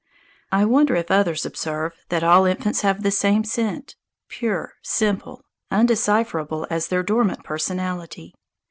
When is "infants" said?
2.45-2.81